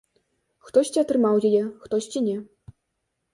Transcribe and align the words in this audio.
Хтосьці 0.69 1.01
атрымаў 1.01 1.35
яе, 1.51 1.61
хтосьці 1.85 2.25
не. 2.29 2.35